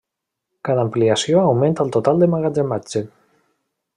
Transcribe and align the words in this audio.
Cada 0.69 0.85
ampliació 0.87 1.43
augmenta 1.51 1.85
el 1.87 1.93
total 1.97 2.23
d'emmagatzematge. 2.23 3.07